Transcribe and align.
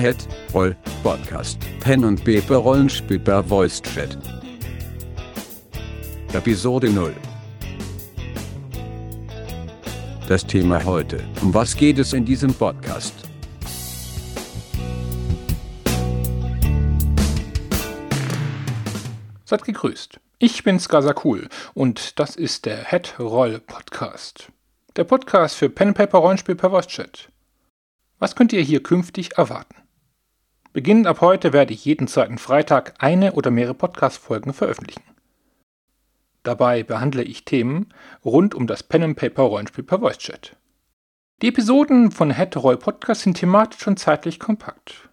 Head 0.00 0.26
Roll 0.54 0.74
Podcast. 1.02 1.58
Pen 1.80 2.06
und 2.06 2.24
Paper 2.24 2.56
Rollenspiel 2.56 3.18
per 3.18 3.44
Voice 3.44 3.82
Chat. 3.82 4.16
Episode 6.32 6.88
0. 6.88 7.14
Das 10.26 10.46
Thema 10.46 10.82
heute. 10.86 11.22
Um 11.42 11.52
was 11.52 11.76
geht 11.76 11.98
es 11.98 12.14
in 12.14 12.24
diesem 12.24 12.54
Podcast? 12.54 13.12
Seid 19.44 19.64
gegrüßt. 19.64 20.18
Ich 20.38 20.64
bin 20.64 20.80
Skasakul 20.80 21.46
und 21.74 22.18
das 22.18 22.36
ist 22.36 22.64
der 22.64 22.86
Head 22.86 23.16
Roll 23.18 23.60
Podcast. 23.60 24.50
Der 24.96 25.04
Podcast 25.04 25.56
für 25.56 25.68
Pen 25.68 25.92
Paper 25.92 26.18
Rollenspiel 26.20 26.54
per 26.54 26.70
Voice 26.70 26.86
Chat. 26.86 27.28
Was 28.18 28.34
könnt 28.34 28.54
ihr 28.54 28.62
hier 28.62 28.82
künftig 28.82 29.36
erwarten? 29.36 29.79
Beginnend 30.72 31.08
ab 31.08 31.20
heute 31.20 31.52
werde 31.52 31.74
ich 31.74 31.84
jeden 31.84 32.06
zweiten 32.06 32.38
Freitag 32.38 32.94
eine 32.98 33.32
oder 33.32 33.50
mehrere 33.50 33.74
Podcast-Folgen 33.74 34.52
veröffentlichen. 34.52 35.02
Dabei 36.44 36.84
behandle 36.84 37.24
ich 37.24 37.44
Themen 37.44 37.88
rund 38.24 38.54
um 38.54 38.68
das 38.68 38.84
Pen 38.84 39.16
Paper 39.16 39.42
Rollenspiel 39.42 39.82
per 39.82 39.98
Voice 39.98 40.18
Chat. 40.18 40.56
Die 41.42 41.48
Episoden 41.48 42.12
von 42.12 42.36
Head 42.36 42.56
Roll 42.56 42.76
Podcast 42.76 43.22
sind 43.22 43.38
thematisch 43.38 43.84
und 43.88 43.98
zeitlich 43.98 44.38
kompakt. 44.38 45.08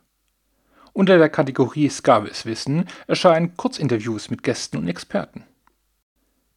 Unter 0.94 1.18
der 1.18 1.30
Kategorie 1.30 1.90
Skavis 1.90 2.46
Wissen 2.46 2.86
erscheinen 3.08 3.58
Kurzinterviews 3.58 4.30
mit 4.30 4.44
Gästen 4.44 4.78
und 4.78 4.88
Experten. 4.88 5.44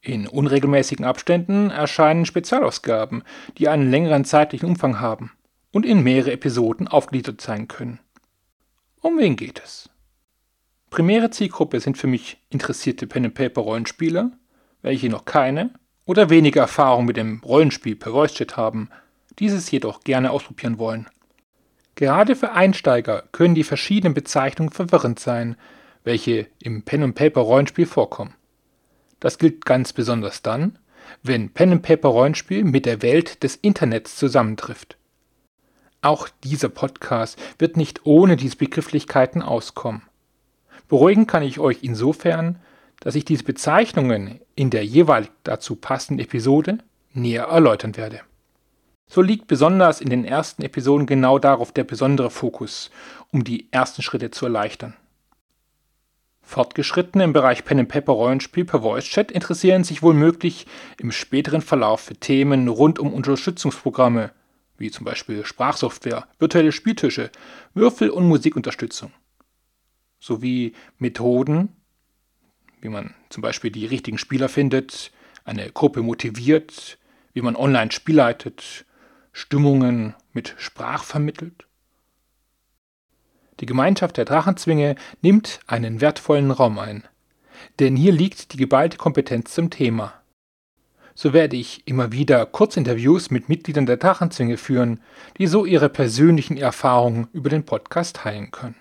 In 0.03 0.27
unregelmäßigen 0.27 1.07
Abständen 1.07 1.71
erscheinen 1.71 2.27
Spezialausgaben, 2.27 3.23
die 3.57 3.69
einen 3.69 3.91
längeren 3.91 4.27
zeitlichen 4.27 4.69
Umfang 4.69 5.01
haben 5.01 5.33
und 5.73 5.87
in 5.87 6.03
mehrere 6.03 6.33
Episoden 6.33 6.87
aufgegliedert 6.87 7.41
sein 7.41 7.67
können. 7.67 7.99
Um 9.03 9.19
wen 9.19 9.35
geht 9.35 9.63
es? 9.65 9.89
Primäre 10.91 11.31
Zielgruppe 11.31 11.81
sind 11.81 11.97
für 11.97 12.07
mich 12.07 12.37
interessierte 12.51 13.07
Pen-and-Paper-Rollenspieler, 13.07 14.33
welche 14.83 15.09
noch 15.09 15.25
keine 15.25 15.71
oder 16.05 16.29
weniger 16.29 16.61
Erfahrung 16.61 17.07
mit 17.07 17.17
dem 17.17 17.41
Rollenspiel 17.43 17.97
per 17.97 18.13
Voice-Chat 18.13 18.59
haben, 18.59 18.91
dieses 19.39 19.71
jedoch 19.71 20.01
gerne 20.05 20.31
ausprobieren 20.31 20.79
wollen. 20.79 21.09
Gerade 21.95 22.37
für 22.37 22.53
Einsteiger 22.53 23.25
können 23.33 23.55
die 23.55 23.65
verschiedenen 23.65 24.13
Bezeichnungen 24.13 24.73
verwirrend 24.73 25.19
sein, 25.19 25.57
welche 26.05 26.49
im 26.59 26.83
Pen-and-Paper-Rollenspiel 26.83 27.87
vorkommen. 27.87 28.35
Das 29.19 29.39
gilt 29.39 29.65
ganz 29.65 29.95
besonders 29.95 30.43
dann, 30.43 30.79
wenn 31.23 31.51
Pen-and-Paper-Rollenspiel 31.51 32.65
mit 32.65 32.85
der 32.85 33.01
Welt 33.01 33.43
des 33.43 33.57
Internets 33.57 34.17
zusammentrifft. 34.17 34.99
Auch 36.03 36.29
dieser 36.45 36.71
Podcast 36.71 37.39
wird 37.59 37.77
nicht 37.77 38.07
ohne 38.07 38.37
diese 38.37 38.57
Begrifflichkeiten 38.57 39.43
auskommen. 39.43 40.03
Beruhigen 40.89 41.27
kann 41.27 41.43
ich 41.43 41.59
euch 41.59 41.79
insofern, 41.83 42.59
dass 43.01 43.15
ich 43.15 43.25
diese 43.25 43.45
Bezeichnungen 43.45 44.41
in 44.55 44.71
der 44.71 44.85
jeweilig 44.85 45.31
dazu 45.45 45.77
passenden 45.77 46.23
Episode 46.23 46.79
näher 47.13 47.45
erläutern 47.45 47.97
werde. 47.97 48.21
So 49.07 49.23
liegt 49.23 49.47
besonders 49.47 50.01
in 50.01 50.09
den 50.09 50.25
ersten 50.25 50.63
Episoden 50.63 51.07
genau 51.07 51.39
darauf 51.39 51.73
der 51.73 51.85
besondere 51.85 52.31
Fokus, 52.31 52.91
um 53.33 53.45
die 53.45 53.69
ersten 53.73 54.03
Schritte 54.03 54.31
zu 54.31 54.47
erleichtern. 54.47 54.95
Fortgeschrittene 56.43 57.25
im 57.25 57.33
Bereich 57.33 57.65
Pen 57.65 57.87
Paper 57.87 58.13
Rollenspiel 58.13 58.65
per 58.65 58.81
Voice 58.81 59.05
Chat 59.05 59.31
interessieren 59.31 59.85
sich 59.85 60.03
wohl 60.03 60.15
möglich 60.15 60.67
im 60.99 61.13
späteren 61.13 61.61
Verlauf 61.61 62.01
für 62.01 62.17
Themen 62.17 62.69
rund 62.69 62.99
um 62.99 63.13
Unterstützungsprogramme, 63.13 64.33
wie 64.81 64.91
zum 64.91 65.05
Beispiel 65.05 65.45
Sprachsoftware, 65.45 66.27
virtuelle 66.39 66.73
Spieltische, 66.73 67.31
Würfel- 67.75 68.11
und 68.11 68.27
Musikunterstützung, 68.27 69.13
sowie 70.19 70.73
Methoden, 70.99 71.77
wie 72.81 72.89
man 72.89 73.15
zum 73.29 73.43
Beispiel 73.43 73.71
die 73.71 73.87
richtigen 73.87 74.19
Spieler 74.19 74.49
findet, 74.49 75.13
eine 75.45 75.71
Gruppe 75.71 76.03
motiviert, 76.03 76.99
wie 77.35 77.43
man 77.43 77.57
online 77.57 77.93
Spiel 77.93 78.17
leitet, 78.17 78.87
Stimmungen 79.33 80.15
mit 80.33 80.55
Sprach 80.57 81.05
vermittelt. 81.05 81.67
Die 83.61 83.67
Gemeinschaft 83.67 84.17
der 84.17 84.25
Drachenzwinge 84.25 84.97
nimmt 85.21 85.61
einen 85.67 86.01
wertvollen 86.01 86.51
Raum 86.51 86.79
ein, 86.79 87.07
denn 87.79 87.97
hier 87.97 88.13
liegt 88.13 88.55
die 88.55 88.57
geballte 88.57 88.97
Kompetenz 88.97 89.53
zum 89.53 89.69
Thema 89.69 90.20
so 91.15 91.33
werde 91.33 91.57
ich 91.57 91.87
immer 91.87 92.13
wieder 92.13 92.47
Kurzinterviews 92.47 93.31
mit 93.31 93.49
Mitgliedern 93.49 93.87
der 93.87 93.97
Drachenzwinge 93.97 94.57
führen, 94.57 95.01
die 95.39 95.47
so 95.47 95.65
ihre 95.65 95.89
persönlichen 95.89 96.57
Erfahrungen 96.57 97.29
über 97.33 97.51
den 97.51 97.65
Podcast 97.65 98.17
teilen 98.17 98.51
können. 98.51 98.77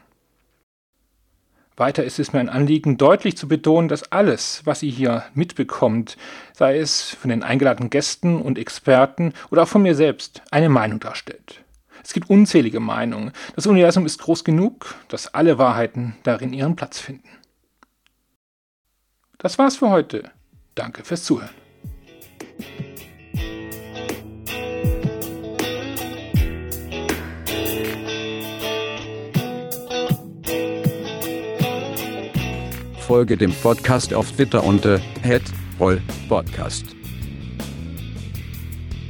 Weiter 1.80 2.04
ist 2.04 2.20
es 2.20 2.34
mir 2.34 2.42
ein 2.42 2.50
Anliegen, 2.50 2.98
deutlich 2.98 3.38
zu 3.38 3.48
betonen, 3.48 3.88
dass 3.88 4.12
alles, 4.12 4.62
was 4.66 4.84
ihr 4.84 4.92
hier 4.92 5.24
mitbekommt, 5.34 6.18
sei 6.54 6.78
es 6.78 7.12
von 7.12 7.30
den 7.30 7.42
eingeladenen 7.42 7.90
Gästen 7.90 8.42
und 8.42 8.58
Experten 8.58 9.34
oder 9.50 9.64
auch 9.64 9.68
von 9.68 9.82
mir 9.82 9.96
selbst, 9.96 10.42
eine 10.52 10.68
Meinung 10.68 11.00
darstellt. 11.00 11.64
Es 12.04 12.14
gibt 12.14 12.30
unzählige 12.30 12.80
Meinungen. 12.80 13.32
Das 13.56 13.66
Universum 13.66 14.06
ist 14.06 14.20
groß 14.20 14.44
genug, 14.44 14.96
dass 15.08 15.34
alle 15.34 15.58
Wahrheiten 15.58 16.16
darin 16.24 16.54
ihren 16.54 16.76
Platz 16.76 17.00
finden. 17.00 17.30
Das 19.38 19.58
war's 19.58 19.78
für 19.78 19.90
heute. 19.90 20.32
Danke 20.76 21.04
fürs 21.06 21.24
Zuhören. 21.24 21.59
Folge 33.10 33.38
dem 33.38 33.52
Podcast 33.52 34.14
auf 34.14 34.32
Twitter 34.34 34.64
unter 34.64 35.02
@rollpodcast. 35.80 36.86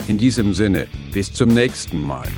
In 0.08 0.18
diesem 0.18 0.54
Sinne, 0.54 0.88
bis 1.12 1.34
zum 1.34 1.50
nächsten 1.50 2.08
Mal. 2.08 2.30